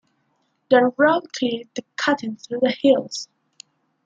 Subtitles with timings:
[0.71, 3.29] The road cleared the cutting through the hills.